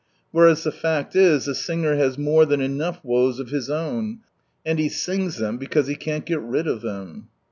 [0.31, 4.21] Whereas the fact is, the singer has more than enough woes of his own,
[4.65, 7.27] and he sings them because he can't get rid of them.